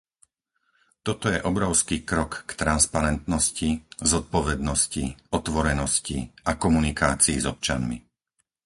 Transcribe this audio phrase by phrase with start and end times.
[1.07, 3.69] Toto je obrovský krok k transparentnosti,
[4.13, 5.03] zodpovednosti,
[5.37, 6.17] otvorenosti
[6.49, 7.97] a komunikácii s občanmi.